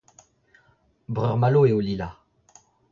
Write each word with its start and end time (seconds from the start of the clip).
Breur 1.19 1.37
Malo 1.45 1.61
eo 1.69 1.79
Lila. 1.87 2.09